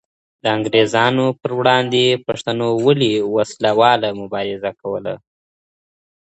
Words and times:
د 0.43 0.43
انګرېزانو 0.55 1.25
پر 1.41 1.51
وړاندي 1.59 2.05
پښتنو 2.27 2.67
ولې 2.85 3.13
وسله 3.35 3.71
واله 3.79 4.09
مبارزه 4.21 4.71
کوله؟ 4.81 5.13